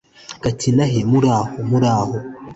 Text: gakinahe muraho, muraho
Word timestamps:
gakinahe 0.43 0.99
muraho, 1.11 1.47
muraho 1.69 2.15